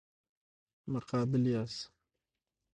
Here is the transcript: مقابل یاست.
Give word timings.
مقابل 0.93 1.43
یاست. 1.53 1.83